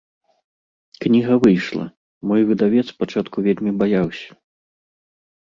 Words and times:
Кніга 1.03 1.33
выйшла, 1.43 1.85
мой 2.31 2.41
выдавец 2.49 2.85
спачатку 2.95 3.37
вельмі 3.51 3.71
баяўся. 3.83 4.29